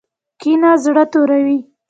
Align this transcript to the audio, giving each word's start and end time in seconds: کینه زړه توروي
کینه 0.41 0.71
زړه 0.83 1.03
توروي 1.11 1.57